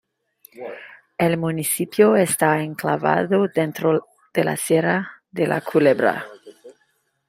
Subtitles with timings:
[1.19, 6.25] El municipio está enclavado dentro de la sierra de la Culebra.